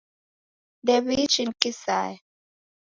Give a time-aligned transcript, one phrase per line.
[0.81, 2.17] Ndew'iichi ni kisaya.